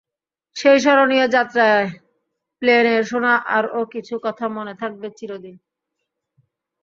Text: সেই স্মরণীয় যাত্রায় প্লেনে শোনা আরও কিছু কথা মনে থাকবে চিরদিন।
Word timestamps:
সেই 0.55 0.77
স্মরণীয় 0.79 1.25
যাত্রায় 1.27 1.85
প্লেনে 2.61 2.95
শোনা 3.03 3.33
আরও 3.57 3.81
কিছু 3.93 4.15
কথা 4.25 4.45
মনে 4.57 4.73
থাকবে 4.81 5.07
চিরদিন। 5.17 5.55